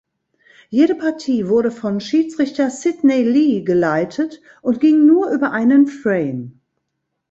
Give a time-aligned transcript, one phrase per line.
[0.71, 6.59] Jede Partie wurde von Schiedsrichter Sydney Lee geleitet und ging nur über einen Frame.